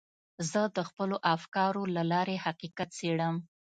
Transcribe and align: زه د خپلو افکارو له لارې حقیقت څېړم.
زه 0.51 0.61
د 0.75 0.77
خپلو 0.89 1.15
افکارو 1.35 1.81
له 1.95 2.03
لارې 2.11 2.43
حقیقت 2.45 2.89
څېړم. 2.99 3.35